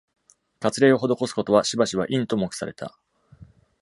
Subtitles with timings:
[0.59, 2.97] 割礼を施すことは、しばしばインと目された。